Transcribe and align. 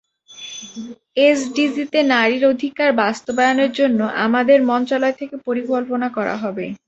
এসডিজিতে 1.23 1.99
নারীর 2.11 2.43
অধিকার 2.51 2.89
বাস্তবায়নের 3.01 3.71
জন্য 3.79 3.99
আমাদের 4.25 4.59
মন্ত্রণালয় 4.69 5.15
থেকে 5.19 5.35
পরিকল্পনা 5.47 6.07
করা 6.17 6.35
হবে। 6.43 6.65